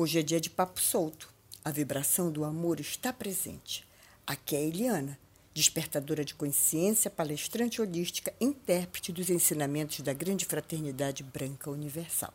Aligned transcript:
Hoje 0.00 0.20
é 0.20 0.22
dia 0.22 0.40
de 0.40 0.48
papo 0.48 0.80
solto. 0.80 1.28
A 1.64 1.72
vibração 1.72 2.30
do 2.30 2.44
amor 2.44 2.78
está 2.78 3.12
presente. 3.12 3.84
Aqui 4.24 4.54
é 4.54 4.62
Eliana, 4.62 5.18
despertadora 5.52 6.24
de 6.24 6.36
consciência, 6.36 7.10
palestrante 7.10 7.82
holística, 7.82 8.32
intérprete 8.40 9.10
dos 9.10 9.28
ensinamentos 9.28 9.98
da 9.98 10.12
grande 10.12 10.44
fraternidade 10.44 11.24
branca 11.24 11.68
universal. 11.68 12.32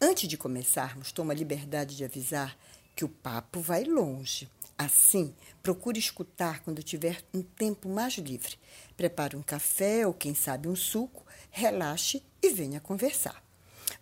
Antes 0.00 0.28
de 0.28 0.36
começarmos, 0.36 1.10
tomo 1.10 1.32
a 1.32 1.34
liberdade 1.34 1.96
de 1.96 2.04
avisar 2.04 2.56
que 2.94 3.04
o 3.04 3.08
papo 3.08 3.58
vai 3.58 3.82
longe. 3.82 4.48
Assim, 4.78 5.34
procure 5.64 5.98
escutar 5.98 6.62
quando 6.62 6.84
tiver 6.84 7.20
um 7.34 7.42
tempo 7.42 7.88
mais 7.88 8.16
livre. 8.16 8.56
Prepare 8.96 9.34
um 9.34 9.42
café 9.42 10.06
ou, 10.06 10.14
quem 10.14 10.36
sabe, 10.36 10.68
um 10.68 10.76
suco, 10.76 11.26
relaxe 11.50 12.22
e 12.40 12.50
venha 12.50 12.78
conversar. 12.78 13.44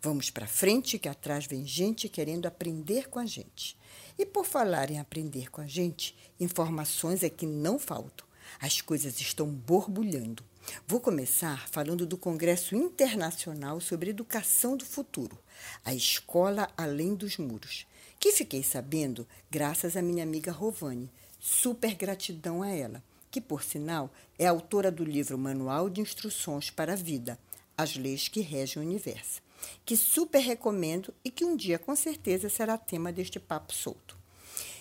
Vamos 0.04 0.28
para 0.28 0.46
frente, 0.46 0.98
que 0.98 1.08
atrás 1.08 1.46
vem 1.46 1.66
gente 1.66 2.10
querendo 2.10 2.44
aprender 2.44 3.08
com 3.08 3.18
a 3.18 3.24
gente. 3.24 3.74
E 4.18 4.26
por 4.26 4.44
falar 4.44 4.90
em 4.90 4.98
aprender 4.98 5.50
com 5.50 5.62
a 5.62 5.66
gente, 5.66 6.14
informações 6.38 7.22
é 7.22 7.30
que 7.30 7.46
não 7.46 7.78
faltam. 7.78 8.26
As 8.60 8.82
coisas 8.82 9.18
estão 9.18 9.48
borbulhando. 9.48 10.44
Vou 10.86 11.00
começar 11.00 11.66
falando 11.70 12.04
do 12.04 12.18
Congresso 12.18 12.76
Internacional 12.76 13.80
sobre 13.80 14.10
Educação 14.10 14.76
do 14.76 14.84
Futuro, 14.84 15.38
a 15.82 15.94
Escola 15.94 16.68
Além 16.76 17.14
dos 17.14 17.38
Muros, 17.38 17.86
que 18.20 18.30
fiquei 18.30 18.62
sabendo 18.62 19.26
graças 19.50 19.96
à 19.96 20.02
minha 20.02 20.22
amiga 20.22 20.52
Rovani. 20.52 21.10
Super 21.40 21.94
gratidão 21.94 22.62
a 22.62 22.68
ela, 22.68 23.02
que, 23.30 23.40
por 23.40 23.62
sinal, 23.62 24.12
é 24.38 24.46
autora 24.46 24.92
do 24.92 25.02
livro 25.02 25.38
Manual 25.38 25.88
de 25.88 26.02
Instruções 26.02 26.68
para 26.68 26.92
a 26.92 26.96
Vida, 26.96 27.38
As 27.74 27.96
Leis 27.96 28.28
que 28.28 28.42
Regem 28.42 28.82
o 28.82 28.86
Universo 28.86 29.43
que 29.84 29.96
super 29.96 30.40
recomendo 30.40 31.12
e 31.24 31.30
que 31.30 31.44
um 31.44 31.56
dia 31.56 31.78
com 31.78 31.94
certeza 31.94 32.48
será 32.48 32.76
tema 32.78 33.12
deste 33.12 33.38
papo 33.38 33.72
solto. 33.72 34.18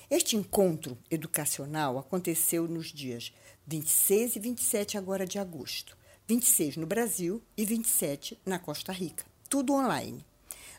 Este 0.09 0.35
encontro 0.35 0.97
educacional 1.09 1.97
aconteceu 1.97 2.67
nos 2.67 2.91
dias 2.91 3.33
26 3.66 4.35
e 4.35 4.39
27 4.39 4.97
agora 4.97 5.25
de 5.25 5.39
agosto, 5.39 5.97
26 6.27 6.77
no 6.77 6.85
Brasil 6.85 7.41
e 7.58 7.66
27 7.66 8.39
na 8.45 8.59
Costa 8.59 8.91
Rica, 8.91 9.25
tudo 9.49 9.73
online. 9.73 10.25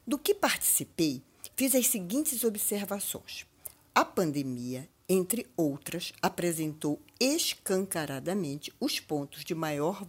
Do 0.07 0.19
que 0.19 0.35
participei, 0.35 1.23
fiz 1.57 1.75
as 1.75 1.87
seguintes 1.87 2.45
observações. 2.45 3.47
A 3.95 4.05
pandemia, 4.05 4.89
entre 5.09 5.47
outras, 5.57 6.13
apresentou 6.21 7.01
escancaradamente 7.19 8.73
os 8.81 9.01
pontos 9.01 9.45
de 9.45 9.55
maior 9.55 10.07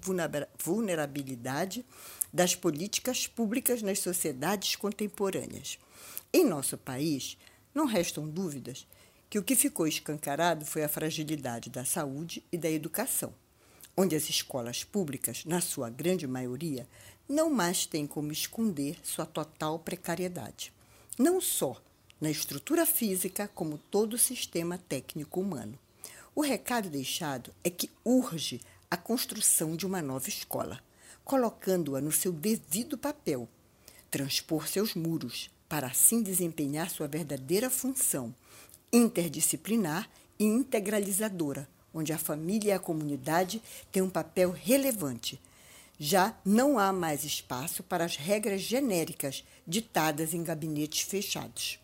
vulnerabilidade 0.58 1.86
das 2.36 2.54
políticas 2.54 3.28
públicas 3.28 3.82
nas 3.82 4.00
sociedades 4.00 4.76
contemporâneas. 4.76 5.80
Em 6.34 6.44
nosso 6.46 6.78
país, 6.78 7.38
não 7.74 7.86
restam 7.86 8.28
dúvidas 8.28 8.86
que 9.30 9.40
o 9.40 9.44
que 9.44 9.56
ficou 9.56 9.88
escancarado 9.88 10.66
foi 10.66 10.84
a 10.84 10.90
fragilidade 10.90 11.70
da 11.70 11.86
saúde 11.86 12.44
e 12.52 12.58
da 12.58 12.70
educação, 12.70 13.34
onde 13.96 14.18
as 14.18 14.30
escolas 14.30 14.84
públicas, 14.84 15.46
na 15.46 15.62
sua 15.62 15.90
grande 15.90 16.28
maioria, 16.28 16.86
não 17.28 17.50
mais 17.50 17.86
têm 17.86 18.06
como 18.06 18.34
esconder 18.34 18.98
sua 19.02 19.26
total 19.26 19.80
precariedade, 19.80 20.74
não 21.18 21.40
só 21.40 21.82
na 22.20 22.30
estrutura 22.30 22.86
física, 22.86 23.50
como 23.56 23.78
todo 23.78 24.16
o 24.16 24.20
sistema 24.20 24.78
técnico 24.78 25.40
humano. 25.40 25.80
O 26.36 26.42
recado 26.42 26.90
deixado 26.90 27.54
é 27.64 27.70
que 27.70 27.90
urge 28.04 28.60
a 28.92 28.98
construção 28.98 29.78
de 29.78 29.86
uma 29.86 30.02
nova 30.02 30.28
escola 30.28 30.84
colocando-a 31.26 32.00
no 32.00 32.12
seu 32.12 32.32
devido 32.32 32.98
papel, 32.98 33.50
transpor 34.10 34.68
seus 34.68 34.96
muros, 34.96 35.50
para 35.68 35.88
assim 35.88 36.22
desempenhar 36.22 36.90
sua 36.90 37.08
verdadeira 37.08 37.70
função 37.70 38.34
interdisciplinar 38.94 40.10
e 40.40 40.46
integralizadora, 40.46 41.68
onde 41.94 42.14
a 42.14 42.18
família 42.18 42.70
e 42.70 42.72
a 42.72 42.80
comunidade 42.80 43.62
têm 43.92 44.02
um 44.02 44.10
papel 44.10 44.52
relevante. 44.52 45.42
Já 45.98 46.38
não 46.46 46.80
há 46.80 46.94
mais 46.94 47.24
espaço 47.24 47.84
para 47.84 48.06
as 48.06 48.16
regras 48.16 48.62
genéricas 48.62 49.44
ditadas 49.68 50.34
em 50.34 50.44
gabinetes 50.44 51.02
fechados. 51.02 51.80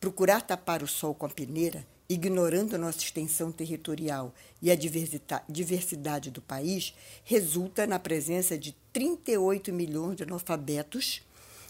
Procurar 0.00 0.42
tapar 0.42 0.82
o 0.82 0.88
sol 0.88 1.14
com 1.14 1.26
a 1.26 1.30
peneira 1.30 1.86
ignorando 2.08 2.78
nossa 2.78 2.98
extensão 2.98 3.50
territorial 3.50 4.32
e 4.62 4.70
a 4.70 4.76
diversidade 4.76 6.30
do 6.30 6.40
país, 6.40 6.94
resulta 7.24 7.86
na 7.86 7.98
presença 7.98 8.56
de 8.56 8.74
38 8.92 9.72
milhões 9.72 10.16
de 10.16 10.22
analfabetos 10.22 11.22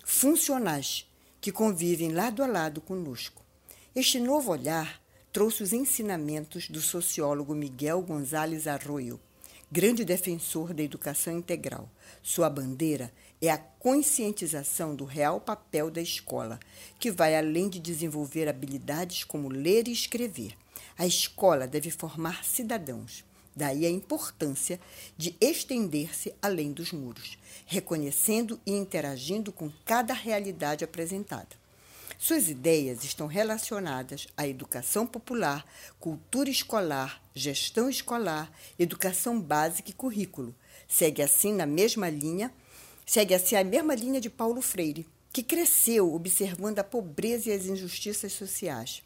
funcionais 0.05 1.07
que 1.41 1.51
convivem 1.51 2.13
lado 2.13 2.43
a 2.43 2.47
lado 2.47 2.81
conosco. 2.81 3.43
Este 3.95 4.21
novo 4.21 4.53
olhar 4.53 5.01
trouxe 5.33 5.63
os 5.63 5.73
ensinamentos 5.73 6.69
do 6.69 6.81
sociólogo 6.81 7.55
Miguel 7.55 8.03
Gonzalez 8.03 8.67
Arroyo, 8.67 9.21
grande 9.71 10.05
defensor 10.05 10.73
da 10.73 10.83
educação 10.83 11.37
integral. 11.37 11.91
Sua 12.23 12.49
bandeira 12.49 13.13
é 13.41 13.51
a 13.51 13.59
conscientização 13.59 14.95
do 14.95 15.05
real 15.05 15.41
papel 15.41 15.91
da 15.91 16.01
escola, 16.01 16.59
que 16.99 17.11
vai 17.11 17.37
além 17.37 17.69
de 17.69 17.79
desenvolver 17.79 18.49
habilidades 18.49 19.25
como 19.25 19.49
ler 19.49 19.89
e 19.89 19.93
escrever. 19.93 20.57
A 20.99 21.07
escola 21.07 21.67
deve 21.67 21.91
formar 21.91 22.45
cidadãos. 22.45 23.25
Daí 23.55 23.87
a 23.87 23.91
importância 23.91 24.79
de 25.17 25.35
estender-se 25.41 26.35
além 26.43 26.73
dos 26.73 26.93
muros, 26.93 27.39
reconhecendo 27.65 28.61
e 28.67 28.73
interagindo 28.73 29.51
com 29.51 29.71
cada 29.85 30.13
realidade 30.13 30.85
apresentada. 30.85 31.49
Suas 32.19 32.49
ideias 32.49 33.05
estão 33.05 33.27
relacionadas 33.27 34.27
à 34.37 34.47
educação 34.47 35.07
popular, 35.07 35.67
cultura 36.01 36.49
escolar, 36.49 37.23
gestão 37.35 37.91
escolar, 37.91 38.51
educação 38.79 39.39
básica 39.39 39.91
e 39.91 39.95
currículo. 39.95 40.55
Segue 40.89 41.23
assim 41.23 41.53
na 41.53 41.67
mesma 41.67 42.09
linha 42.09 42.53
Segue 43.09 43.34
assim 43.34 43.55
a 43.55 43.62
mesma 43.62 43.94
linha 43.94 44.21
de 44.21 44.28
Paulo 44.28 44.61
Freire, 44.61 45.06
que 45.33 45.41
cresceu 45.41 46.12
observando 46.12 46.81
a 46.81 46.84
pobreza 46.84 47.49
e 47.49 47.53
as 47.53 47.67
injustiças 47.67 48.33
sociais. 48.33 49.00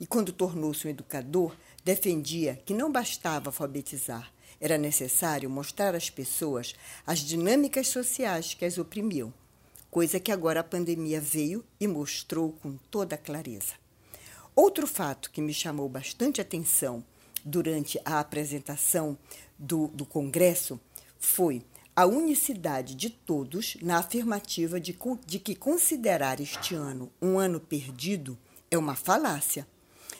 E 0.00 0.06
quando 0.06 0.32
tornou-se 0.32 0.86
um 0.86 0.90
educador, 0.90 1.54
defendia 1.84 2.58
que 2.64 2.72
não 2.72 2.90
bastava 2.90 3.50
alfabetizar, 3.50 4.32
era 4.58 4.78
necessário 4.78 5.50
mostrar 5.50 5.94
às 5.94 6.08
pessoas 6.08 6.74
as 7.06 7.18
dinâmicas 7.18 7.88
sociais 7.88 8.54
que 8.54 8.64
as 8.64 8.78
oprimiam, 8.78 9.32
coisa 9.90 10.18
que 10.18 10.32
agora 10.32 10.60
a 10.60 10.64
pandemia 10.64 11.20
veio 11.20 11.62
e 11.78 11.86
mostrou 11.86 12.52
com 12.62 12.78
toda 12.90 13.18
clareza. 13.18 13.74
Outro 14.56 14.86
fato 14.86 15.30
que 15.30 15.42
me 15.42 15.52
chamou 15.52 15.88
bastante 15.88 16.40
atenção 16.40 17.04
durante 17.44 18.00
a 18.06 18.20
apresentação 18.20 19.18
do, 19.58 19.88
do 19.88 20.06
Congresso 20.06 20.80
foi 21.18 21.62
a 21.96 22.06
unicidade 22.06 22.94
de 22.94 23.08
todos 23.08 23.76
na 23.80 23.98
afirmativa 23.98 24.80
de, 24.80 24.98
de 25.26 25.38
que 25.38 25.54
considerar 25.54 26.40
este 26.40 26.74
ano 26.74 27.10
um 27.22 27.38
ano 27.38 27.60
perdido 27.60 28.36
é 28.68 28.76
uma 28.76 28.96
falácia, 28.96 29.66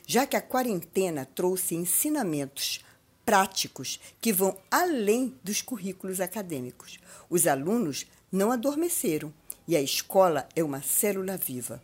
já 0.07 0.25
que 0.25 0.37
a 0.37 0.41
quarentena 0.41 1.25
trouxe 1.25 1.75
ensinamentos 1.75 2.85
práticos 3.25 3.99
que 4.21 4.33
vão 4.33 4.57
além 4.71 5.35
dos 5.43 5.63
currículos 5.63 6.21
acadêmicos. 6.21 6.99
Os 7.29 7.47
alunos 7.47 8.07
não 8.31 8.53
adormeceram 8.53 9.33
e 9.67 9.77
a 9.77 9.83
escola 9.83 10.49
é 10.55 10.63
uma 10.63 10.81
célula 10.83 11.37
viva. 11.37 11.83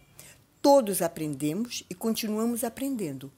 Todos 0.62 1.02
aprendemos 1.02 1.82
e 1.90 1.94
continuamos 1.94 2.62
aprendendo. 2.62 3.32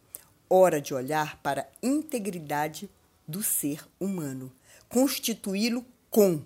Hora 0.51 0.83
de 0.83 0.93
olhar 0.93 1.41
para 1.41 1.63
a 1.63 1.87
integridade 1.87 2.91
do 3.27 3.43
ser 3.43 3.87
humano, 3.99 4.53
constituí-lo 4.89 5.87
com, 6.13 6.43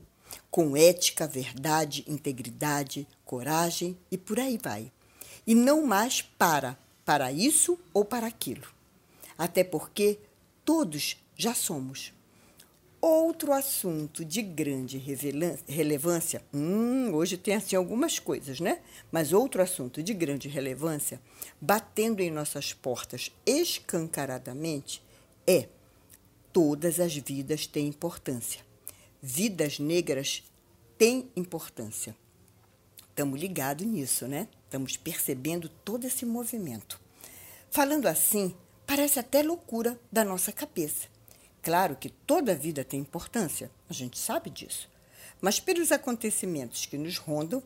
com 0.49 0.77
ética, 0.77 1.27
verdade, 1.27 2.05
integridade, 2.07 3.07
coragem 3.25 3.99
e 4.11 4.17
por 4.17 4.39
aí 4.39 4.57
vai. 4.63 4.93
E 5.45 5.57
não 5.57 5.85
mais 5.85 6.23
para, 6.23 6.79
para 7.05 7.33
isso 7.33 7.77
ou 7.93 8.05
para 8.05 8.29
aquilo. 8.29 8.67
Até 9.37 9.65
porque 9.65 10.21
todos 10.65 11.17
já 11.37 11.53
somos. 11.53 12.15
Outro 13.01 13.53
assunto 13.53 14.25
de 14.25 14.41
grande 14.41 14.99
relevância, 15.69 16.43
hum, 16.55 17.13
hoje 17.13 17.37
tem 17.37 17.55
assim 17.55 17.77
algumas 17.77 18.19
coisas, 18.19 18.59
né? 18.59 18.81
Mas 19.13 19.33
outro 19.33 19.63
assunto 19.63 20.03
de 20.03 20.15
grande 20.15 20.49
relevância, 20.49 21.21
batendo 21.61 22.21
em 22.21 22.31
nossas 22.31 22.73
portas 22.73 23.33
escancaradamente, 23.45 25.03
é 25.47 25.69
todas 26.53 26.99
as 26.99 27.15
vidas 27.15 27.67
têm 27.67 27.89
importância 27.89 28.66
vidas 29.23 29.79
negras 29.79 30.43
têm 30.99 31.31
importância. 31.37 32.17
Estamos 33.09 33.41
ligados 33.41 33.87
nisso, 33.87 34.27
né? 34.27 34.49
Estamos 34.65 34.97
percebendo 34.97 35.69
todo 35.69 36.07
esse 36.07 36.27
movimento. 36.27 37.01
Falando 37.71 38.07
assim, 38.07 38.55
parece 38.87 39.19
até 39.19 39.43
loucura 39.43 39.99
da 40.13 40.25
nossa 40.25 40.53
cabeça. 40.53 41.09
Claro 41.63 41.97
que 41.97 42.11
toda 42.11 42.55
vida 42.55 42.85
tem 42.85 43.01
importância, 43.01 43.71
a 43.89 43.93
gente 43.93 44.19
sabe 44.19 44.51
disso. 44.51 44.89
Mas 45.41 45.59
pelos 45.59 45.91
acontecimentos 45.93 46.87
que 46.87 46.97
nos 46.97 47.19
rondam, 47.19 47.63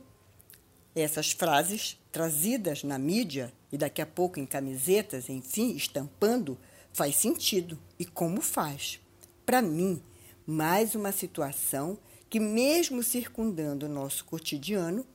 Essas 0.95 1.31
frases, 1.31 1.97
trazidas 2.11 2.83
na 2.83 2.99
mídia 2.99 3.53
e 3.71 3.79
daqui 3.79 4.03
a 4.03 4.07
pouco 4.07 4.41
em 4.41 4.47
camisetas, 4.47 5.29
enfim, 5.29 5.77
estampando, 5.77 6.59
faz 6.93 7.17
sentido. 7.17 7.79
E 7.99 8.05
como 8.05 8.41
faz? 8.41 9.01
Para 9.47 9.63
mim, 9.63 10.03
mais 10.51 10.97
uma 10.97 11.13
situação 11.13 11.97
que, 12.29 12.41
mesmo 12.41 13.05
circundando 13.05 13.87
o 13.87 13.89
nosso 13.89 14.25
cotidiano, 14.25 15.07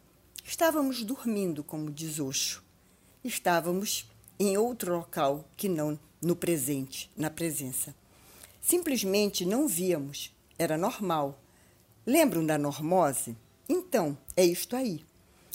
estávamos 0.46 1.04
dormindo, 1.04 1.62
como 1.62 1.92
diz 1.92 2.22
Oxo. 2.22 2.64
Estávamos 3.22 4.10
em 4.40 4.56
outro 4.58 4.96
local 4.96 5.46
que 5.58 5.68
não 5.68 6.00
no 6.22 6.38
presente, 6.38 7.12
na 7.18 7.30
presença. 7.30 7.94
Simplesmente 8.62 9.46
não 9.46 9.68
víamos, 9.68 10.34
era 10.58 10.78
normal. 10.78 11.38
Lembram 12.06 12.46
da 12.46 12.58
normose? 12.58 13.36
Então, 13.68 14.18
é 14.38 14.46
isto 14.46 14.74
aí. 14.74 15.04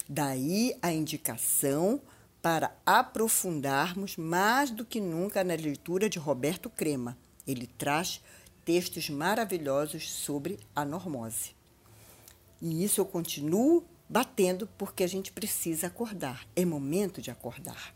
Daí 0.06 0.76
a 0.82 0.92
indicação 0.92 2.02
para 2.42 2.76
aprofundarmos 2.84 4.18
mais 4.18 4.70
do 4.70 4.84
que 4.84 5.00
nunca 5.00 5.42
na 5.42 5.54
leitura 5.54 6.06
de 6.10 6.18
Roberto 6.18 6.68
Crema. 6.68 7.16
Ele 7.46 7.66
traz 7.66 8.20
textos 8.64 9.10
maravilhosos 9.10 10.10
sobre 10.10 10.58
a 10.74 10.84
normose. 10.84 11.54
E 12.60 12.84
isso 12.84 13.00
eu 13.00 13.04
continuo 13.04 13.84
batendo 14.08 14.68
porque 14.76 15.04
a 15.04 15.06
gente 15.06 15.32
precisa 15.32 15.86
acordar. 15.86 16.46
É 16.54 16.64
momento 16.64 17.22
de 17.22 17.30
acordar. 17.30 17.94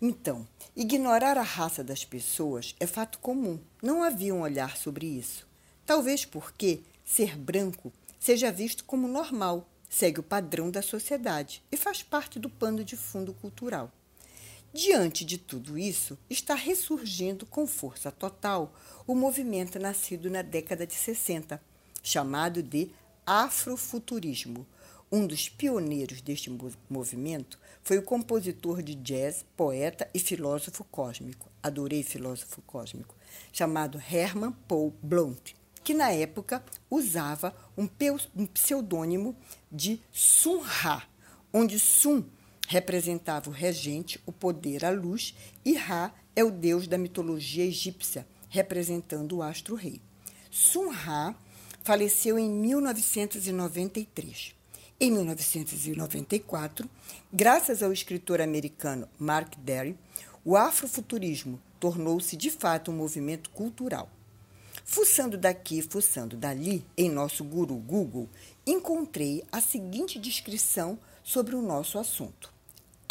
Então, 0.00 0.46
ignorar 0.74 1.38
a 1.38 1.42
raça 1.42 1.84
das 1.84 2.04
pessoas 2.04 2.74
é 2.80 2.86
fato 2.86 3.18
comum. 3.20 3.60
Não 3.80 4.02
havia 4.02 4.34
um 4.34 4.40
olhar 4.40 4.76
sobre 4.76 5.06
isso. 5.06 5.46
Talvez 5.86 6.24
porque 6.24 6.82
ser 7.04 7.36
branco 7.36 7.92
seja 8.18 8.50
visto 8.50 8.84
como 8.84 9.06
normal, 9.06 9.68
segue 9.88 10.20
o 10.20 10.24
padrão 10.24 10.70
da 10.70 10.82
sociedade 10.82 11.62
e 11.70 11.76
faz 11.76 12.02
parte 12.02 12.38
do 12.38 12.48
pano 12.50 12.84
de 12.84 12.96
fundo 12.96 13.32
cultural. 13.34 13.92
Diante 14.72 15.24
de 15.24 15.36
tudo 15.36 15.76
isso, 15.76 16.18
está 16.30 16.54
ressurgindo 16.54 17.44
com 17.44 17.66
força 17.66 18.10
total 18.10 18.74
o 19.06 19.14
movimento 19.14 19.78
nascido 19.78 20.30
na 20.30 20.40
década 20.40 20.86
de 20.86 20.94
60, 20.94 21.60
chamado 22.02 22.62
de 22.62 22.90
afrofuturismo, 23.26 24.66
um 25.14 25.26
dos 25.26 25.46
pioneiros 25.46 26.22
deste 26.22 26.50
movimento 26.88 27.58
foi 27.84 27.98
o 27.98 28.02
compositor 28.02 28.82
de 28.82 28.94
jazz, 28.94 29.44
poeta 29.54 30.08
e 30.14 30.18
filósofo 30.18 30.84
cósmico, 30.84 31.50
adorei 31.62 32.02
filósofo 32.02 32.62
cósmico, 32.62 33.14
chamado 33.52 34.02
Herman 34.10 34.52
Paul 34.66 34.94
Blount, 35.02 35.52
que 35.84 35.92
na 35.92 36.10
época 36.12 36.64
usava 36.90 37.54
um, 37.76 37.86
pseudônimo 38.46 39.36
de 39.70 40.00
Sun 40.10 40.60
Ra, 40.60 41.06
onde 41.52 41.78
Sun 41.78 42.24
representava 42.72 43.50
o 43.50 43.52
regente, 43.52 44.18
o 44.24 44.32
poder, 44.32 44.82
a 44.82 44.90
luz, 44.90 45.34
e 45.62 45.74
Ra 45.74 46.10
é 46.34 46.42
o 46.42 46.50
deus 46.50 46.88
da 46.88 46.96
mitologia 46.96 47.66
egípcia, 47.66 48.26
representando 48.48 49.36
o 49.36 49.42
astro-rei. 49.42 50.00
Sun 50.50 50.88
Ra 50.88 51.34
faleceu 51.84 52.38
em 52.38 52.48
1993. 52.48 54.54
Em 54.98 55.10
1994, 55.10 56.88
graças 57.30 57.82
ao 57.82 57.92
escritor 57.92 58.40
americano 58.40 59.06
Mark 59.18 59.54
Derry, 59.58 59.94
o 60.42 60.56
afrofuturismo 60.56 61.60
tornou-se 61.78 62.34
de 62.36 62.50
fato 62.50 62.90
um 62.90 62.94
movimento 62.94 63.50
cultural. 63.50 64.08
Fuçando 64.82 65.36
daqui, 65.36 65.82
fuçando 65.82 66.38
dali, 66.38 66.82
em 66.96 67.10
nosso 67.10 67.44
guru 67.44 67.74
Google, 67.74 68.30
encontrei 68.66 69.44
a 69.52 69.60
seguinte 69.60 70.18
descrição 70.18 70.98
sobre 71.22 71.54
o 71.54 71.60
nosso 71.60 71.98
assunto. 71.98 72.50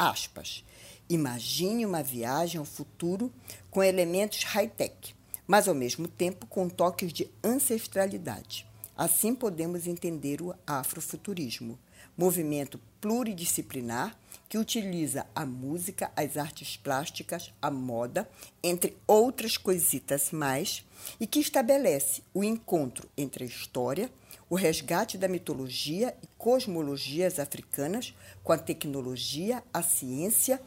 Aspas. 0.01 0.65
Imagine 1.07 1.85
uma 1.85 2.01
viagem 2.01 2.57
ao 2.57 2.65
futuro 2.65 3.31
com 3.69 3.83
elementos 3.83 4.41
high-tech, 4.45 5.13
mas 5.45 5.67
ao 5.67 5.75
mesmo 5.75 6.07
tempo 6.07 6.47
com 6.47 6.67
toques 6.67 7.13
de 7.13 7.29
ancestralidade. 7.43 8.65
Assim 8.97 9.35
podemos 9.35 9.85
entender 9.85 10.41
o 10.41 10.55
afrofuturismo, 10.65 11.77
movimento 12.17 12.79
pluridisciplinar 12.99 14.17
que 14.49 14.57
utiliza 14.57 15.27
a 15.35 15.45
música, 15.45 16.11
as 16.15 16.35
artes 16.35 16.75
plásticas, 16.77 17.53
a 17.61 17.69
moda, 17.69 18.27
entre 18.63 18.97
outras 19.05 19.55
coisitas 19.55 20.31
mais, 20.31 20.83
e 21.19 21.27
que 21.27 21.39
estabelece 21.39 22.23
o 22.33 22.43
encontro 22.43 23.07
entre 23.15 23.43
a 23.43 23.47
história, 23.47 24.11
o 24.49 24.55
resgate 24.55 25.17
da 25.17 25.27
mitologia 25.27 26.15
e 26.21 26.27
cosmologias 26.37 27.39
africanas 27.39 28.13
com 28.43 28.51
a 28.51 28.57
tecnologia, 28.57 29.63
a 29.73 29.81
ciência 29.81 30.61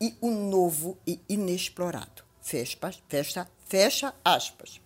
e 0.00 0.14
o 0.20 0.30
novo 0.30 0.96
e 1.06 1.20
inexplorado. 1.28 2.22
Fecha, 2.40 2.78
fecha, 3.08 3.48
fecha 3.66 4.14
aspas. 4.24 4.80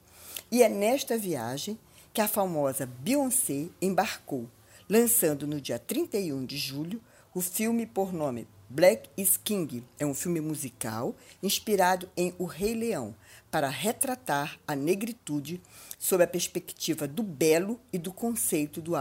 E 0.51 0.63
é 0.63 0.69
nesta 0.69 1.17
viagem 1.17 1.79
que 2.13 2.21
a 2.21 2.29
famosa 2.29 2.87
Beyoncé 2.87 3.69
embarcou, 3.81 4.49
lançando 4.89 5.47
no 5.47 5.61
dia 5.61 5.79
31 5.79 6.45
de 6.45 6.57
julho 6.57 7.01
o 7.35 7.41
filme 7.41 7.87
por 7.87 8.13
nome 8.13 8.47
Black 8.75 9.11
is 9.19 9.37
King. 9.37 9.85
É 10.01 10.07
um 10.07 10.15
filme 10.15 10.41
musical 10.41 11.15
inspirado 11.43 12.09
em 12.17 12.35
O 12.39 12.47
Rei 12.47 12.73
Leão, 12.73 13.15
para 13.51 13.69
retratar 13.69 14.59
a 14.67 14.75
negritude 14.75 15.61
sob 15.99 16.25
a 16.25 16.27
perspectiva 16.27 17.07
do 17.07 17.23
belo 17.23 17.79
e 17.93 17.99
do 17.99 18.15
conceito 18.15 18.81
do 18.81 18.95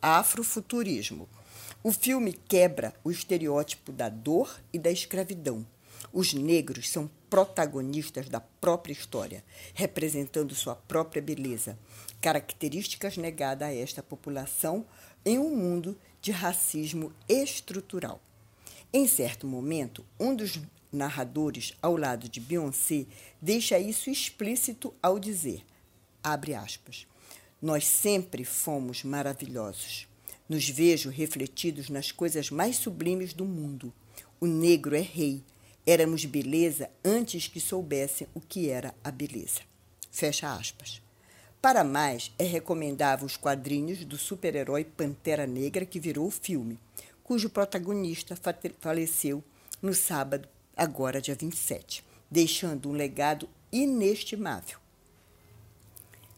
afrofuturismo. 0.00 1.28
O 1.82 1.90
filme 1.90 2.32
quebra 2.32 2.94
o 3.02 3.10
estereótipo 3.10 3.90
da 3.90 4.08
dor 4.08 4.60
e 4.72 4.78
da 4.78 4.92
escravidão. 4.92 5.66
Os 6.12 6.32
negros 6.32 6.88
são 6.90 7.10
protagonistas 7.28 8.28
da 8.28 8.38
própria 8.38 8.92
história, 8.92 9.42
representando 9.74 10.54
sua 10.54 10.76
própria 10.76 11.20
beleza, 11.20 11.76
características 12.20 13.16
negadas 13.16 13.68
a 13.68 13.74
esta 13.74 14.00
população 14.00 14.86
em 15.24 15.40
um 15.40 15.56
mundo 15.56 15.98
de 16.22 16.30
racismo 16.30 17.12
estrutural. 17.28 18.20
Em 18.92 19.06
certo 19.06 19.46
momento, 19.46 20.04
um 20.18 20.34
dos 20.34 20.60
narradores, 20.90 21.74
ao 21.82 21.96
lado 21.96 22.28
de 22.28 22.40
Beyoncé, 22.40 23.06
deixa 23.40 23.78
isso 23.78 24.08
explícito 24.08 24.94
ao 25.02 25.18
dizer, 25.18 25.64
abre 26.22 26.54
aspas, 26.54 27.06
nós 27.60 27.86
sempre 27.86 28.44
fomos 28.44 29.04
maravilhosos. 29.04 30.06
Nos 30.48 30.68
vejo 30.68 31.10
refletidos 31.10 31.90
nas 31.90 32.10
coisas 32.10 32.50
mais 32.50 32.76
sublimes 32.76 33.34
do 33.34 33.44
mundo. 33.44 33.92
O 34.40 34.46
negro 34.46 34.96
é 34.96 35.00
rei, 35.00 35.42
Éramos 35.90 36.26
beleza 36.26 36.90
antes 37.02 37.48
que 37.48 37.58
soubessem 37.58 38.28
o 38.34 38.42
que 38.42 38.68
era 38.68 38.94
a 39.02 39.10
beleza. 39.10 39.62
Fecha 40.10 40.52
aspas. 40.52 41.00
Para 41.62 41.82
mais, 41.82 42.30
é 42.38 42.44
recomendável 42.44 43.24
os 43.24 43.38
quadrinhos 43.38 44.04
do 44.04 44.18
super-herói 44.18 44.84
Pantera 44.84 45.46
Negra 45.46 45.86
que 45.86 45.98
virou 45.98 46.26
o 46.26 46.30
filme, 46.30 46.78
cujo 47.28 47.50
protagonista 47.50 48.34
faleceu 48.80 49.44
no 49.82 49.92
sábado, 49.92 50.48
agora 50.74 51.20
dia 51.20 51.34
27, 51.34 52.02
deixando 52.30 52.88
um 52.88 52.92
legado 52.92 53.46
inestimável. 53.70 54.78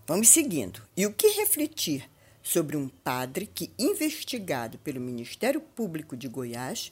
Vamos 0.05 0.27
seguindo. 0.31 0.83
E 0.97 1.07
o 1.07 1.13
que 1.13 1.29
refletir 1.29 2.11
sobre 2.43 2.77
um 2.77 2.89
padre 2.89 3.47
que, 3.47 3.71
investigado 3.79 4.79
pelo 4.79 5.01
Ministério 5.01 5.61
Público 5.61 6.17
de 6.17 6.27
Goiás, 6.27 6.91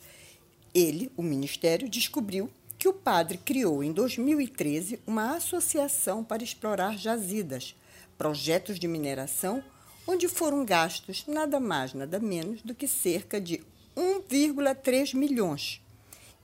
ele, 0.73 1.11
o 1.17 1.23
ministério, 1.23 1.88
descobriu 1.88 2.49
que 2.78 2.87
o 2.87 2.93
padre 2.93 3.37
criou 3.37 3.83
em 3.83 3.90
2013 3.90 5.00
uma 5.09 5.35
associação 5.35 6.23
para 6.23 6.45
explorar 6.45 6.97
jazidas, 6.97 7.75
projetos 8.17 8.78
de 8.78 8.87
mineração, 8.87 9.61
onde 10.07 10.28
foram 10.28 10.64
gastos 10.64 11.25
nada 11.26 11.59
mais, 11.59 11.95
nada 11.95 12.21
menos 12.21 12.62
do 12.62 12.76
que 12.76 12.87
cerca 12.87 13.40
de 13.40 13.61
1,3 13.99 15.12
milhões. 15.17 15.83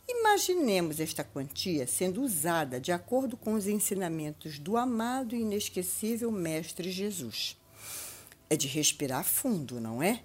Imaginemos 0.08 0.98
esta 0.98 1.22
quantia 1.22 1.86
sendo 1.86 2.20
usada 2.20 2.80
de 2.80 2.90
acordo 2.90 3.36
com 3.36 3.54
os 3.54 3.68
ensinamentos 3.68 4.58
do 4.58 4.76
amado 4.76 5.36
e 5.36 5.40
inesquecível 5.42 6.32
Mestre 6.32 6.90
Jesus. 6.90 7.56
É 8.50 8.56
de 8.56 8.66
respirar 8.66 9.22
fundo, 9.22 9.80
não 9.80 10.02
é? 10.02 10.24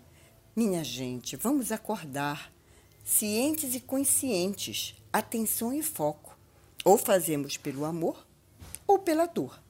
Minha 0.56 0.84
gente, 0.84 1.36
vamos 1.36 1.72
acordar 1.72 2.52
cientes 3.04 3.76
e 3.76 3.80
conscientes, 3.80 4.96
atenção 5.14 5.72
e 5.72 5.84
foco. 5.84 6.36
Ou 6.84 6.98
fazemos 6.98 7.58
pelo 7.58 7.86
amor 7.86 8.26
ou 8.88 8.98
pela 8.98 9.28
dor. 9.28 9.62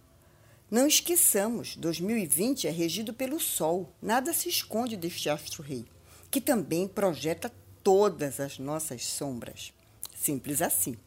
Não 0.71 0.87
esqueçamos, 0.87 1.75
2020 1.75 2.67
é 2.67 2.71
regido 2.71 3.13
pelo 3.13 3.37
Sol, 3.37 3.93
nada 4.01 4.31
se 4.31 4.47
esconde 4.47 4.95
deste 4.95 5.29
astro-rei, 5.29 5.85
que 6.31 6.39
também 6.39 6.87
projeta 6.87 7.51
todas 7.83 8.39
as 8.39 8.59
nossas 8.59 9.05
sombras. 9.05 9.73
Simples 10.15 10.61
assim. 10.61 10.97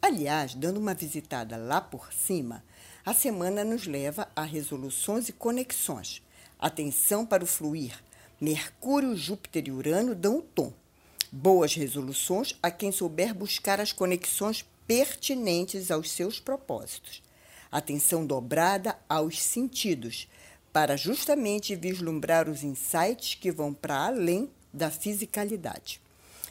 Aliás, 0.00 0.54
dando 0.54 0.80
uma 0.80 0.94
visitada 0.94 1.56
lá 1.56 1.80
por 1.80 2.12
cima, 2.12 2.64
a 3.04 3.14
semana 3.14 3.64
nos 3.64 3.86
leva 3.86 4.28
a 4.34 4.42
resoluções 4.42 5.28
e 5.28 5.32
conexões. 5.32 6.22
Atenção 6.58 7.24
para 7.24 7.44
o 7.44 7.46
fluir, 7.46 7.92
Mercúrio, 8.40 9.16
Júpiter 9.16 9.68
e 9.68 9.70
Urano 9.70 10.14
dão 10.14 10.38
o 10.38 10.42
tom. 10.42 10.72
Boas 11.30 11.74
resoluções 11.74 12.58
a 12.62 12.70
quem 12.70 12.90
souber 12.90 13.32
buscar 13.32 13.80
as 13.80 13.92
conexões 13.92 14.64
pertinentes 14.86 15.90
aos 15.90 16.10
seus 16.10 16.40
propósitos. 16.40 17.22
Atenção 17.70 18.26
dobrada 18.26 18.98
aos 19.08 19.40
sentidos, 19.40 20.28
para 20.72 20.96
justamente 20.96 21.76
vislumbrar 21.76 22.48
os 22.48 22.64
insights 22.64 23.34
que 23.34 23.52
vão 23.52 23.72
para 23.72 24.06
além 24.06 24.50
da 24.72 24.90
fisicalidade. 24.90 26.00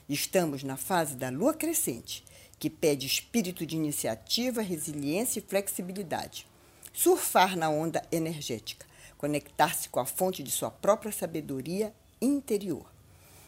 Estamos 0.08 0.64
na 0.64 0.78
fase 0.78 1.16
da 1.16 1.30
lua 1.30 1.54
crescente, 1.54 2.24
que 2.60 2.70
pede 2.70 3.08
espírito 3.08 3.66
de 3.66 3.76
iniciativa, 3.76 4.62
resiliência 4.62 5.40
e 5.40 5.44
flexibilidade. 5.44 6.46
Surfar 6.94 7.58
na 7.58 7.70
onda 7.70 8.04
energética, 8.12 8.86
conectar-se 9.18 9.90
com 9.90 10.00
a 10.00 10.06
fonte 10.06 10.44
de 10.44 10.52
sua 10.52 10.70
própria 10.70 11.12
sabedoria 11.12 11.94
interior. 12.22 12.86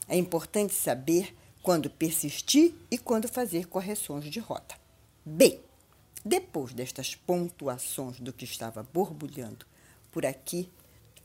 É 0.07 0.15
importante 0.15 0.73
saber 0.73 1.35
quando 1.61 1.89
persistir 1.89 2.73
e 2.89 2.97
quando 2.97 3.27
fazer 3.27 3.67
correções 3.67 4.25
de 4.25 4.39
rota. 4.39 4.75
Bem, 5.25 5.59
depois 6.25 6.73
destas 6.73 7.15
pontuações 7.15 8.19
do 8.19 8.33
que 8.33 8.45
estava 8.45 8.83
borbulhando 8.93 9.65
por 10.11 10.25
aqui 10.25 10.69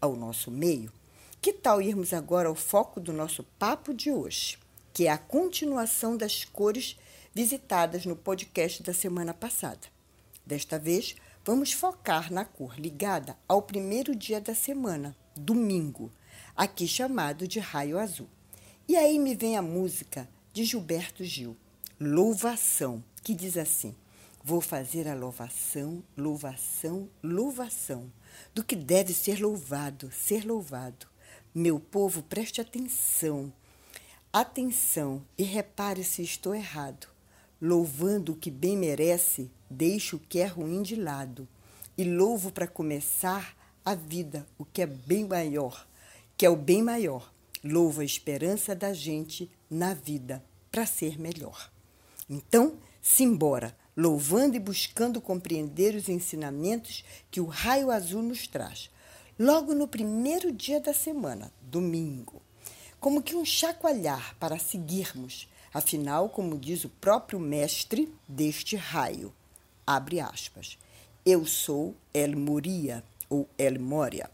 ao 0.01 0.15
nosso 0.17 0.51
meio, 0.51 0.93
que 1.49 1.55
tal 1.55 1.81
irmos 1.81 2.13
agora 2.13 2.47
ao 2.47 2.55
foco 2.55 3.01
do 3.01 3.11
nosso 3.11 3.43
papo 3.59 3.95
de 3.95 4.13
hoje, 4.13 4.59
que 4.93 5.07
é 5.07 5.11
a 5.11 5.17
continuação 5.17 6.15
das 6.15 6.45
cores 6.45 6.99
visitadas 7.35 8.05
no 8.05 8.15
podcast 8.15 8.83
da 8.83 8.93
semana 8.93 9.33
passada. 9.33 9.89
Desta 10.45 10.79
vez, 10.79 11.17
vamos 11.43 11.73
focar 11.73 12.31
na 12.31 12.45
cor 12.45 12.79
ligada 12.79 13.35
ao 13.49 13.63
primeiro 13.63 14.15
dia 14.15 14.43
da 14.43 14.55
semana, 14.55 15.17
domingo, 15.35 16.13
aqui 16.55 16.87
chamado 16.87 17.49
de 17.49 17.61
raio 17.61 17.99
azul. 17.99 18.29
E 18.87 18.95
aí 18.95 19.19
me 19.19 19.35
vem 19.35 19.57
a 19.57 19.63
música 19.63 20.29
de 20.53 20.67
Gilberto 20.67 21.25
Gil, 21.25 21.57
Louvação, 21.99 23.03
que 23.23 23.35
diz 23.35 23.57
assim: 23.57 23.97
Vou 24.45 24.61
fazer 24.61 25.09
a 25.09 25.15
louvação, 25.15 26.05
louvação, 26.15 27.09
louvação 27.23 28.13
do 28.55 28.63
que 28.63 28.77
deve 28.77 29.15
ser 29.15 29.41
louvado, 29.41 30.13
ser 30.13 30.45
louvado. 30.45 31.08
Meu 31.55 31.81
povo, 31.81 32.23
preste 32.23 32.61
atenção, 32.61 33.53
atenção 34.33 35.25
e 35.37 35.43
repare 35.43 36.05
se 36.05 36.23
estou 36.23 36.55
errado. 36.55 37.09
Louvando 37.61 38.33
o 38.33 38.37
que 38.37 38.51
bem 38.51 38.77
merece, 38.77 39.51
deixo 39.69 40.17
o 40.17 40.21
que 40.21 40.39
é 40.41 40.47
ruim 40.47 40.83
de 40.83 40.95
lado 40.95 41.49
e 41.97 42.05
louvo 42.05 42.53
para 42.53 42.69
começar 42.69 43.57
a 43.85 43.95
vida, 43.95 44.47
o 44.59 44.65
que 44.65 44.83
é 44.83 44.87
bem 44.87 45.27
maior, 45.27 45.89
que 46.37 46.45
é 46.47 46.51
o 46.51 46.57
bem 46.57 46.83
maior. 46.83 47.33
Louvo 47.65 48.03
a 48.03 48.05
esperança 48.05 48.75
da 48.75 48.93
gente 48.93 49.51
na 49.69 49.95
vida 49.95 50.45
para 50.71 50.87
ser 50.87 51.19
melhor. 51.19 51.73
Então, 52.29 52.77
simbora 53.03 53.77
louvando 53.99 54.55
e 54.55 54.61
buscando 54.61 55.21
compreender 55.21 55.97
os 55.97 56.09
ensinamentos 56.09 57.05
que 57.33 57.41
o 57.41 57.47
raio 57.47 57.91
azul 57.91 58.23
nos 58.23 58.47
traz, 58.47 58.93
logo 59.39 59.75
no 59.75 59.87
primeiro 59.87 60.51
dia 60.51 60.81
da 60.81 60.93
semana, 60.93 61.53
domingo. 61.63 62.43
Como 62.99 63.23
que 63.23 63.37
um 63.37 63.45
chacoalhar 63.45 64.37
para 64.41 64.59
seguirmos, 64.59 65.49
afinal, 65.73 66.29
como 66.29 66.59
diz 66.59 66.85
o 66.85 66.89
próprio 66.89 67.39
mestre 67.39 68.13
deste 68.27 68.75
raio, 68.75 69.33
abre 69.87 70.19
aspas, 70.21 70.77
eu 71.25 71.47
sou 71.47 71.95
El 72.13 72.37
Moria, 72.37 73.05
ou 73.31 73.49
El 73.57 73.79
Moria, 73.79 74.31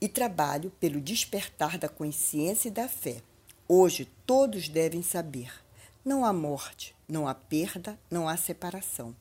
e 0.00 0.08
trabalho 0.08 0.70
pelo 0.78 1.00
despertar 1.00 1.78
da 1.78 1.88
consciência 1.88 2.68
e 2.68 2.72
da 2.72 2.88
fé. 2.88 3.22
Hoje 3.66 4.08
todos 4.26 4.68
devem 4.68 5.02
saber 5.02 5.64
não 6.04 6.22
há 6.22 6.34
morte, 6.34 6.94
não 7.08 7.26
há 7.26 7.34
perda, 7.34 7.98
não 8.10 8.28
há 8.28 8.36
separação. 8.36 9.16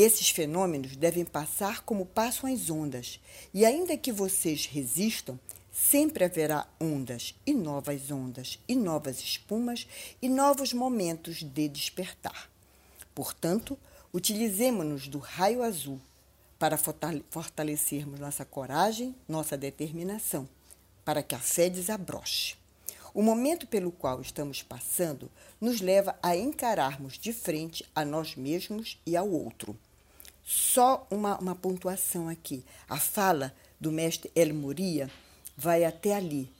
Esses 0.00 0.30
fenômenos 0.30 0.94
devem 0.94 1.24
passar 1.24 1.82
como 1.82 2.06
passam 2.06 2.48
as 2.48 2.70
ondas, 2.70 3.18
e 3.52 3.66
ainda 3.66 3.96
que 3.96 4.12
vocês 4.12 4.64
resistam, 4.64 5.36
sempre 5.72 6.24
haverá 6.24 6.68
ondas 6.80 7.34
e 7.44 7.52
novas 7.52 8.08
ondas 8.08 8.60
e 8.68 8.76
novas 8.76 9.18
espumas 9.18 9.88
e 10.22 10.28
novos 10.28 10.72
momentos 10.72 11.42
de 11.42 11.66
despertar. 11.66 12.48
Portanto, 13.12 13.76
utilizemos-nos 14.14 15.08
do 15.08 15.18
raio 15.18 15.64
azul 15.64 16.00
para 16.60 16.78
fortalecermos 16.78 18.20
nossa 18.20 18.44
coragem, 18.44 19.16
nossa 19.28 19.56
determinação, 19.56 20.48
para 21.04 21.24
que 21.24 21.34
a 21.34 21.40
fé 21.40 21.68
desabroche. 21.68 22.56
O 23.12 23.20
momento 23.20 23.66
pelo 23.66 23.90
qual 23.90 24.20
estamos 24.20 24.62
passando 24.62 25.28
nos 25.60 25.80
leva 25.80 26.16
a 26.22 26.36
encararmos 26.36 27.18
de 27.18 27.32
frente 27.32 27.84
a 27.96 28.04
nós 28.04 28.36
mesmos 28.36 28.96
e 29.04 29.16
ao 29.16 29.28
outro. 29.28 29.76
Só 30.50 31.06
uma, 31.10 31.36
uma 31.36 31.54
pontuação 31.54 32.26
aqui. 32.26 32.64
A 32.88 32.96
fala 32.96 33.54
do 33.78 33.92
mestre 33.92 34.30
El 34.34 34.54
Moria 34.54 35.10
vai 35.54 35.84
até 35.84 36.14
ali. 36.14 36.50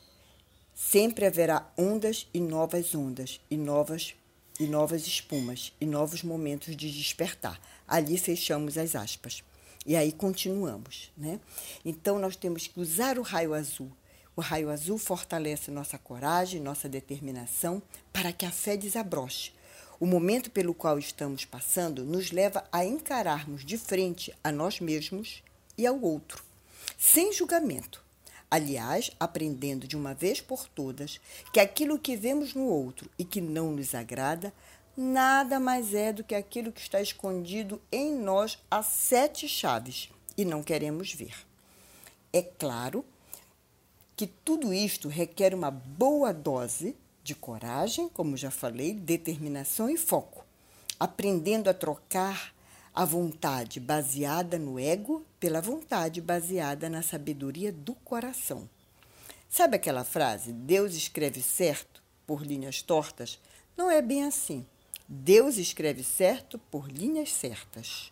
Sempre 0.75 1.25
haverá 1.25 1.73
ondas 1.75 2.29
e 2.35 2.39
novas 2.39 2.95
ondas, 2.95 3.41
e 3.51 3.57
novas 3.57 4.15
e 4.61 4.67
novas 4.67 5.07
espumas, 5.07 5.73
e 5.81 5.87
novos 5.87 6.23
momentos 6.23 6.77
de 6.77 6.93
despertar. 6.93 7.59
Ali 7.87 8.19
fechamos 8.19 8.77
as 8.77 8.95
aspas. 8.95 9.43
E 9.87 9.97
aí 9.97 10.13
continuamos, 10.13 11.11
né? 11.17 11.41
Então 11.83 12.19
nós 12.19 12.37
temos 12.37 12.67
que 12.67 12.79
usar 12.79 13.19
o 13.19 13.23
raio 13.23 13.55
azul 13.55 13.91
o 14.37 14.41
raio 14.41 14.71
azul 14.71 14.99
fortalece 14.99 15.69
nossa 15.69 15.99
coragem, 15.99 16.61
nossa 16.61 16.89
determinação 16.89 17.83
para 18.13 18.33
que 18.33 18.47
a 18.47 18.53
fé 18.53 18.77
desabroche. 18.77 19.53
O 20.01 20.07
momento 20.07 20.51
pelo 20.51 20.73
qual 20.73 20.99
estamos 20.99 21.45
passando 21.45 22.05
nos 22.05 22.31
leva 22.31 22.65
a 22.71 22.85
encararmos 22.85 23.65
de 23.65 23.77
frente 23.77 24.33
a 24.45 24.53
nós 24.53 24.79
mesmos 24.79 25.43
e 25.77 25.87
ao 25.87 26.01
outro, 26.01 26.45
sem 26.97 27.33
julgamento. 27.33 28.05
Aliás, 28.51 29.11
aprendendo 29.19 29.87
de 29.89 29.97
uma 29.97 30.15
vez 30.15 30.41
por 30.41 30.69
todas 30.69 31.21
que 31.53 31.59
aquilo 31.61 31.99
que 31.99 32.17
vemos 32.17 32.55
no 32.55 32.65
outro 32.65 33.11
e 33.19 33.25
que 33.25 33.41
não 33.41 33.73
nos 33.73 33.95
agrada 33.95 34.55
nada 34.97 35.61
mais 35.61 35.93
é 35.95 36.13
do 36.13 36.25
que 36.25 36.35
aquilo 36.35 36.73
que 36.73 36.81
está 36.81 37.01
escondido 37.01 37.81
em 37.91 38.15
nós 38.15 38.59
a 38.71 38.83
sete 38.83 39.49
chaves 39.49 40.11
e 40.37 40.45
não 40.45 40.63
queremos 40.63 41.13
ver. 41.13 41.35
É 42.33 42.43
claro 42.43 43.05
que 44.17 44.27
tudo 44.27 44.73
isto 44.73 45.09
requer 45.09 45.55
uma 45.55 45.71
boa 45.71 46.33
dose 46.33 46.97
de 47.29 47.35
coragem, 47.35 48.09
como 48.09 48.39
já 48.39 48.51
falei, 48.51 48.95
determinação 48.95 49.91
e 49.91 49.99
foco, 49.99 50.47
aprendendo 50.99 51.69
a 51.69 51.75
trocar 51.75 52.55
a 52.95 53.05
vontade 53.05 53.79
baseada 53.79 54.59
no 54.59 54.79
ego 54.79 55.23
pela 55.39 55.61
vontade 55.61 56.23
baseada 56.23 56.89
na 56.89 57.03
sabedoria 57.03 57.71
do 57.71 57.95
coração. 57.97 58.67
Sabe 59.47 59.77
aquela 59.77 60.05
frase, 60.05 60.53
Deus 60.53 60.95
escreve 60.95 61.43
certo 61.43 62.03
por 62.27 62.43
linhas 62.43 62.81
tortas? 62.81 63.39
Não 63.77 63.91
é 63.91 64.01
bem 64.01 64.25
assim. 64.25 64.65
Deus 65.07 65.59
escreve 65.59 66.03
certo 66.03 66.59
por 66.71 66.89
linhas 66.91 67.31
certas. 67.31 68.11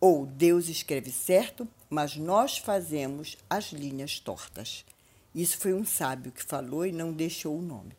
Ou 0.00 0.26
Deus 0.26 0.68
escreve 0.68 1.12
certo, 1.12 1.68
mas 1.88 2.16
nós 2.16 2.58
fazemos 2.58 3.38
as 3.48 3.66
linhas 3.66 4.18
tortas. 4.18 4.84
Isso 5.32 5.56
foi 5.56 5.72
um 5.72 5.84
sábio 5.84 6.32
que 6.32 6.42
falou 6.42 6.84
e 6.84 6.90
não 6.90 7.12
deixou 7.12 7.56
o 7.56 7.62
nome. 7.62 7.92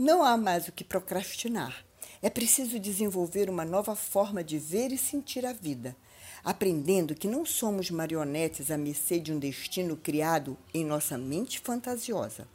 Não 0.00 0.22
há 0.22 0.34
mais 0.34 0.66
o 0.66 0.72
que 0.72 0.82
procrastinar. 0.82 1.84
É 2.22 2.30
preciso 2.30 2.80
desenvolver 2.80 3.50
uma 3.50 3.66
nova 3.66 3.94
forma 3.94 4.42
de 4.42 4.58
ver 4.58 4.92
e 4.92 4.96
sentir 4.96 5.44
a 5.44 5.52
vida, 5.52 5.94
aprendendo 6.42 7.14
que 7.14 7.28
não 7.28 7.44
somos 7.44 7.90
marionetes 7.90 8.70
à 8.70 8.78
mercê 8.78 9.20
de 9.20 9.30
um 9.30 9.38
destino 9.38 9.98
criado 9.98 10.56
em 10.72 10.86
nossa 10.86 11.18
mente 11.18 11.60
fantasiosa. 11.60 12.48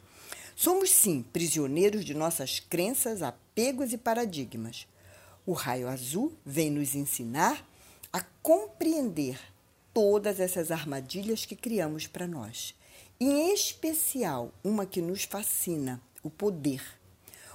Somos, 0.56 0.90
sim, 0.90 1.24
prisioneiros 1.32 2.04
de 2.04 2.16
nossas 2.16 2.60
crenças, 2.60 3.22
apegos 3.22 3.94
e 3.94 3.98
paradigmas. 4.00 4.88
O 5.46 5.54
raio 5.54 5.88
azul 5.88 6.34
vem 6.44 6.72
nos 6.72 6.96
ensinar 6.96 7.64
a 8.12 8.22
compreender 8.42 9.40
todas 9.94 10.40
essas 10.40 10.72
armadilhas 10.72 11.46
que 11.46 11.56
criamos 11.56 12.08
para 12.08 12.26
nós 12.26 12.74
em 13.20 13.54
especial 13.54 14.52
uma 14.64 14.84
que 14.84 15.00
nos 15.00 15.26
fascina, 15.26 16.02
o 16.24 16.30
poder. 16.32 16.82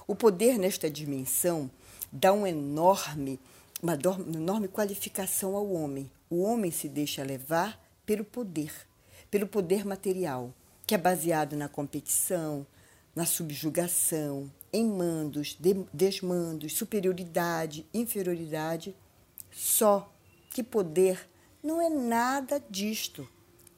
O 0.07 0.15
poder 0.15 0.57
nesta 0.57 0.89
dimensão 0.89 1.69
dá 2.11 2.33
um 2.33 2.45
enorme, 2.45 3.39
uma 3.81 3.93
enorme 3.93 4.67
qualificação 4.67 5.55
ao 5.55 5.71
homem. 5.71 6.11
O 6.29 6.41
homem 6.41 6.71
se 6.71 6.89
deixa 6.89 7.23
levar 7.23 7.79
pelo 8.05 8.25
poder, 8.25 8.73
pelo 9.29 9.47
poder 9.47 9.85
material, 9.85 10.53
que 10.85 10.95
é 10.95 10.97
baseado 10.97 11.55
na 11.55 11.69
competição, 11.69 12.65
na 13.15 13.25
subjugação, 13.25 14.51
em 14.73 14.85
mandos, 14.85 15.57
desmandos, 15.93 16.73
superioridade, 16.73 17.85
inferioridade. 17.93 18.95
Só 19.51 20.11
que 20.49 20.63
poder 20.63 21.29
não 21.61 21.81
é 21.81 21.89
nada 21.89 22.61
disto, 22.69 23.27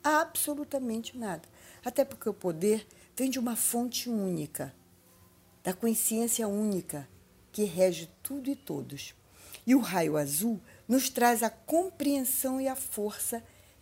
absolutamente 0.03 1.18
nada. 1.18 1.44
Até 1.84 2.06
porque 2.06 2.30
o 2.30 2.34
poder 2.34 2.88
vem 3.15 3.30
de 3.30 3.39
uma 3.39 3.56
fonte 3.56 4.10
única, 4.10 4.74
da 5.63 5.74
consciência 5.74 6.48
única 6.48 7.08
que 7.51 7.63
rege 7.63 8.10
tudo 8.22 8.50
e 8.50 8.55
todos. 8.55 9.13
E 9.65 9.74
o 9.74 9.79
raio 9.79 10.17
azul 10.17 10.60
nos 10.88 11.10
traz 11.10 11.41
a 11.41 11.50
compreensão 11.50 12.60
e 12.60 12.67
a 12.67 12.75
força 12.75 13.41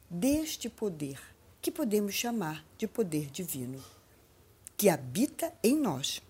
deste 0.09 0.69
poder, 0.69 1.19
que 1.61 1.71
podemos 1.71 2.13
chamar 2.13 2.63
de 2.77 2.88
poder 2.88 3.31
divino, 3.31 3.83
que 4.77 4.89
habita 4.89 5.51
em 5.63 5.75
nós, 5.75 6.21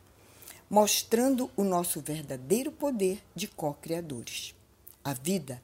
mostrando 0.70 1.52
o 1.58 1.64
nosso 1.64 2.00
verdadeiro 2.00 2.72
poder 2.72 3.22
de 3.36 3.48
co-criadores. 3.48 4.56
A 5.04 5.14
vida 5.14 5.62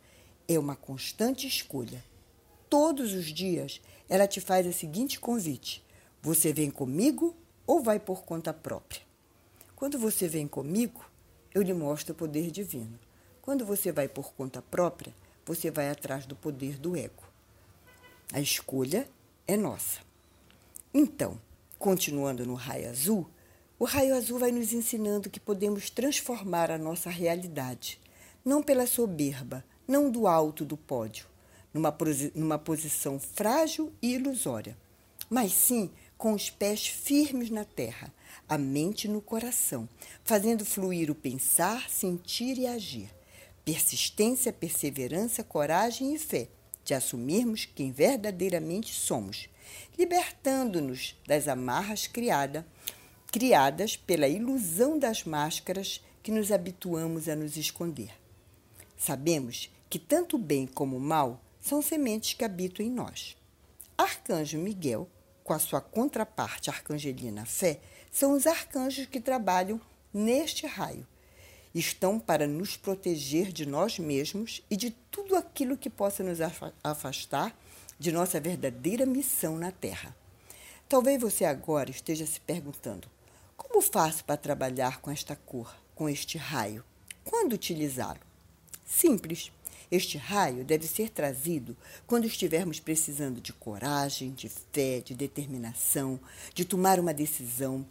é 0.47 0.59
uma 0.59 0.75
constante 0.75 1.47
escolha. 1.47 2.03
Todos 2.69 3.13
os 3.13 3.27
dias 3.27 3.79
ela 4.09 4.27
te 4.27 4.41
faz 4.41 4.67
o 4.67 4.73
seguinte 4.73 5.17
convite: 5.17 5.81
você 6.21 6.51
vem 6.51 6.69
comigo 6.69 7.33
ou 7.65 7.81
vai 7.81 7.99
por 7.99 8.23
conta 8.23 8.53
própria? 8.53 9.06
Quando 9.77 9.99
você 9.99 10.27
vem 10.27 10.47
comigo, 10.47 11.05
eu 11.53 11.61
lhe 11.61 11.71
mostro 11.71 12.11
o 12.11 12.17
poder 12.17 12.49
divino. 12.49 12.97
Quando 13.43 13.63
você 13.63 13.91
vai 13.91 14.07
por 14.07 14.33
conta 14.33 14.59
própria, 14.59 15.13
você 15.45 15.69
vai 15.69 15.87
atrás 15.87 16.25
do 16.25 16.35
poder 16.35 16.79
do 16.79 16.97
ego. 16.97 17.23
A 18.33 18.41
escolha 18.41 19.07
é 19.47 19.55
nossa. 19.55 19.99
Então, 20.91 21.39
continuando 21.77 22.43
no 22.43 22.55
raio 22.55 22.89
azul, 22.89 23.29
o 23.77 23.85
raio 23.85 24.15
azul 24.15 24.39
vai 24.39 24.51
nos 24.51 24.73
ensinando 24.73 25.29
que 25.29 25.39
podemos 25.39 25.91
transformar 25.91 26.71
a 26.71 26.77
nossa 26.79 27.11
realidade, 27.11 28.01
não 28.43 28.63
pela 28.63 28.87
soberba, 28.87 29.63
não 29.87 30.09
do 30.09 30.25
alto 30.25 30.65
do 30.65 30.75
pódio, 30.75 31.27
numa, 31.71 31.95
numa 32.33 32.57
posição 32.57 33.19
frágil 33.19 33.93
e 34.01 34.15
ilusória, 34.15 34.75
mas 35.29 35.53
sim 35.53 35.91
com 36.17 36.33
os 36.33 36.49
pés 36.49 36.87
firmes 36.87 37.49
na 37.49 37.63
terra, 37.63 38.13
a 38.47 38.57
mente 38.57 39.07
no 39.07 39.21
coração, 39.21 39.87
fazendo 40.23 40.65
fluir 40.65 41.11
o 41.11 41.15
pensar, 41.15 41.89
sentir 41.89 42.57
e 42.57 42.65
agir 42.65 43.09
persistência, 43.67 44.53
perseverança, 44.53 45.43
coragem 45.43 46.15
e 46.15 46.17
fé 46.17 46.47
de 46.85 46.93
assumirmos 46.93 47.65
quem 47.65 47.91
verdadeiramente 47.91 48.93
somos, 48.93 49.49
libertando-nos 49.99 51.17
das 51.27 51.49
amarras 51.49 52.07
criada, 52.07 52.65
criadas 53.29 53.97
pela 53.97 54.25
ilusão 54.25 54.97
das 54.97 55.25
máscaras 55.25 56.01
que 56.23 56.31
nos 56.31 56.49
habituamos 56.49 57.27
a 57.27 57.35
nos 57.35 57.57
esconder. 57.57 58.13
Sabemos 58.95 59.69
que 59.89 59.99
tanto 59.99 60.37
o 60.37 60.39
bem 60.39 60.65
como 60.65 60.95
o 60.95 61.01
mal 61.01 61.41
são 61.59 61.81
sementes 61.81 62.35
que 62.35 62.45
habitam 62.45 62.85
em 62.85 62.89
nós. 62.89 63.35
Arcanjo 63.97 64.57
Miguel, 64.57 65.09
com 65.47 65.53
a 65.53 65.59
sua 65.59 65.79
contraparte 65.79 66.69
arcangelina 66.69 67.45
Fé, 67.45 67.79
são 68.11 68.33
os 68.33 68.45
arcanjos 68.45 69.05
que 69.05 69.21
trabalham 69.21 69.79
neste 70.13 70.67
raio 70.67 71.07
estão 71.73 72.19
para 72.19 72.47
nos 72.47 72.75
proteger 72.75 73.51
de 73.51 73.65
nós 73.65 73.99
mesmos 73.99 74.61
e 74.69 74.75
de 74.75 74.91
tudo 75.11 75.35
aquilo 75.35 75.77
que 75.77 75.89
possa 75.89 76.23
nos 76.23 76.39
afastar 76.83 77.55
de 77.99 78.11
nossa 78.11 78.39
verdadeira 78.39 79.05
missão 79.05 79.57
na 79.57 79.71
Terra. 79.71 80.15
Talvez 80.89 81.21
você 81.21 81.45
agora 81.45 81.91
esteja 81.91 82.25
se 82.25 82.39
perguntando: 82.41 83.07
como 83.55 83.81
faço 83.81 84.25
para 84.25 84.37
trabalhar 84.37 84.99
com 85.01 85.11
esta 85.11 85.35
cor, 85.35 85.75
com 85.95 86.09
este 86.09 86.37
raio? 86.37 86.83
Quando 87.23 87.53
utilizá-lo? 87.53 88.19
Simples. 88.85 89.51
Este 89.89 90.17
raio 90.17 90.65
deve 90.65 90.85
ser 90.85 91.09
trazido 91.09 91.75
quando 92.05 92.25
estivermos 92.25 92.79
precisando 92.79 93.39
de 93.39 93.53
coragem, 93.53 94.31
de 94.31 94.49
fé, 94.49 94.99
de 94.99 95.13
determinação, 95.13 96.19
de 96.53 96.65
tomar 96.65 96.99
uma 96.99 97.13
decisão, 97.13 97.85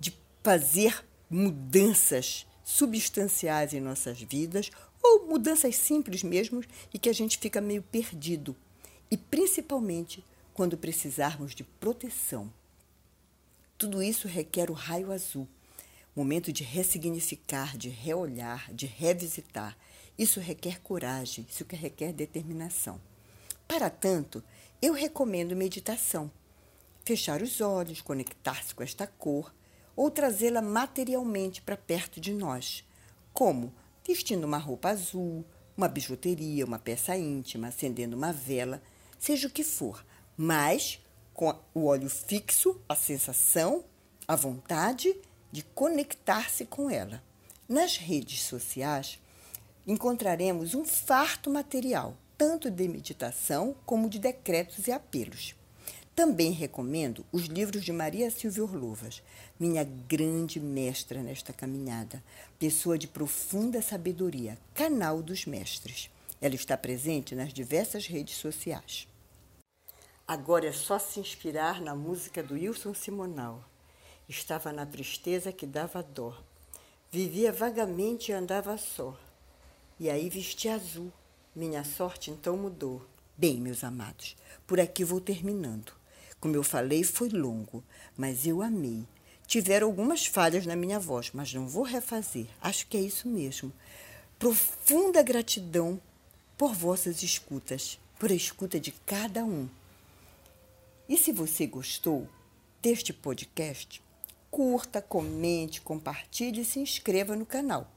de 0.00 0.16
fazer 0.42 1.04
mudanças 1.28 2.46
substanciais 2.64 3.74
em 3.74 3.80
nossas 3.80 4.20
vidas 4.22 4.70
ou 5.02 5.26
mudanças 5.26 5.76
simples 5.76 6.22
mesmo 6.22 6.64
e 6.92 6.98
que 6.98 7.10
a 7.10 7.12
gente 7.12 7.38
fica 7.38 7.60
meio 7.60 7.82
perdido. 7.82 8.56
E 9.10 9.18
principalmente 9.18 10.24
quando 10.54 10.78
precisarmos 10.78 11.54
de 11.54 11.64
proteção. 11.64 12.50
Tudo 13.76 14.02
isso 14.02 14.28
requer 14.28 14.70
o 14.70 14.74
raio 14.74 15.10
azul, 15.12 15.48
momento 16.14 16.52
de 16.52 16.62
ressignificar, 16.62 17.76
de 17.76 17.88
reolhar, 17.88 18.72
de 18.72 18.86
revisitar. 18.86 19.76
Isso 20.18 20.40
requer 20.40 20.80
coragem, 20.80 21.46
isso 21.48 21.64
requer 21.68 22.12
determinação. 22.12 23.00
Para 23.66 23.90
tanto, 23.90 24.42
eu 24.80 24.92
recomendo 24.92 25.56
meditação. 25.56 26.30
Fechar 27.04 27.42
os 27.42 27.60
olhos, 27.60 28.00
conectar-se 28.00 28.74
com 28.74 28.82
esta 28.82 29.06
cor 29.06 29.52
ou 29.96 30.10
trazê-la 30.10 30.62
materialmente 30.62 31.62
para 31.62 31.76
perto 31.76 32.20
de 32.20 32.32
nós, 32.32 32.84
como 33.32 33.72
vestindo 34.06 34.44
uma 34.44 34.58
roupa 34.58 34.90
azul, 34.90 35.44
uma 35.76 35.88
bijuteria, 35.88 36.64
uma 36.64 36.78
peça 36.78 37.16
íntima, 37.16 37.68
acendendo 37.68 38.16
uma 38.16 38.32
vela, 38.32 38.82
seja 39.18 39.48
o 39.48 39.50
que 39.50 39.64
for, 39.64 40.04
mas 40.36 41.00
com 41.32 41.54
o 41.74 41.84
olho 41.84 42.08
fixo, 42.08 42.80
a 42.88 42.94
sensação, 42.94 43.84
a 44.26 44.36
vontade 44.36 45.14
de 45.50 45.62
conectar-se 45.62 46.64
com 46.64 46.88
ela. 46.88 47.22
Nas 47.68 47.96
redes 47.96 48.42
sociais, 48.42 49.18
encontraremos 49.86 50.74
um 50.74 50.84
farto 50.84 51.50
material, 51.50 52.16
tanto 52.38 52.70
de 52.70 52.88
meditação 52.88 53.74
como 53.84 54.08
de 54.08 54.18
decretos 54.18 54.86
e 54.86 54.92
apelos. 54.92 55.54
Também 56.14 56.52
recomendo 56.52 57.26
os 57.32 57.44
livros 57.44 57.84
de 57.84 57.92
Maria 57.92 58.30
Silvia 58.30 58.62
Orlovas, 58.62 59.20
minha 59.58 59.82
grande 59.82 60.60
mestra 60.60 61.22
nesta 61.22 61.52
caminhada, 61.52 62.22
pessoa 62.58 62.96
de 62.96 63.08
profunda 63.08 63.82
sabedoria, 63.82 64.56
canal 64.72 65.20
dos 65.20 65.44
mestres. 65.44 66.08
Ela 66.40 66.54
está 66.54 66.76
presente 66.76 67.34
nas 67.34 67.52
diversas 67.52 68.06
redes 68.06 68.36
sociais. 68.36 69.08
Agora 70.26 70.66
é 70.68 70.72
só 70.72 70.98
se 70.98 71.20
inspirar 71.20 71.80
na 71.80 71.94
música 71.94 72.42
do 72.42 72.54
Wilson 72.54 72.94
Simonal. 72.94 73.62
Estava 74.28 74.72
na 74.72 74.86
tristeza 74.86 75.52
que 75.52 75.66
dava 75.66 76.02
dó. 76.02 76.34
Vivia 77.10 77.52
vagamente 77.52 78.30
e 78.30 78.34
andava 78.34 78.78
só. 78.78 79.18
E 79.98 80.10
aí 80.10 80.28
vesti 80.28 80.68
azul. 80.68 81.12
Minha 81.54 81.84
sorte 81.84 82.30
então 82.30 82.56
mudou. 82.56 83.06
Bem, 83.36 83.60
meus 83.60 83.84
amados, 83.84 84.36
por 84.66 84.80
aqui 84.80 85.04
vou 85.04 85.20
terminando. 85.20 85.92
Como 86.40 86.56
eu 86.56 86.64
falei, 86.64 87.04
foi 87.04 87.28
longo, 87.28 87.82
mas 88.16 88.46
eu 88.46 88.60
amei. 88.60 89.06
Tiveram 89.46 89.86
algumas 89.86 90.26
falhas 90.26 90.66
na 90.66 90.74
minha 90.74 90.98
voz, 90.98 91.30
mas 91.32 91.54
não 91.54 91.68
vou 91.68 91.84
refazer. 91.84 92.46
Acho 92.60 92.86
que 92.86 92.96
é 92.96 93.00
isso 93.00 93.28
mesmo. 93.28 93.72
Profunda 94.36 95.22
gratidão 95.22 96.00
por 96.58 96.74
vossas 96.74 97.22
escutas, 97.22 97.98
por 98.18 98.32
a 98.32 98.34
escuta 98.34 98.80
de 98.80 98.90
cada 98.90 99.44
um. 99.44 99.68
E 101.08 101.16
se 101.16 101.30
você 101.30 101.66
gostou 101.66 102.28
deste 102.82 103.12
podcast, 103.12 104.02
curta, 104.50 105.00
comente, 105.00 105.80
compartilhe 105.80 106.62
e 106.62 106.64
se 106.64 106.80
inscreva 106.80 107.36
no 107.36 107.46
canal. 107.46 107.93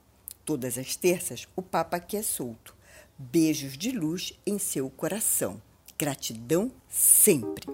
Todas 0.48 0.78
as 0.78 0.96
terças, 0.96 1.46
o 1.58 1.62
Papa 1.62 1.98
aqui 1.98 2.16
é 2.16 2.24
solto. 2.24 2.74
Beijos 3.20 3.78
de 3.78 3.92
luz 3.92 4.32
em 4.46 4.58
seu 4.58 4.90
coração. 4.90 5.62
Gratidão 6.00 6.72
sempre. 6.88 7.66